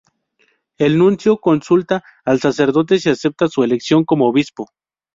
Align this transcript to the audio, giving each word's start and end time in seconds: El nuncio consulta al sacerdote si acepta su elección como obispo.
El 0.79 0.97
nuncio 0.97 1.37
consulta 1.37 2.01
al 2.25 2.39
sacerdote 2.39 2.97
si 2.97 3.11
acepta 3.11 3.47
su 3.49 3.61
elección 3.63 4.03
como 4.03 4.27
obispo. 4.27 4.67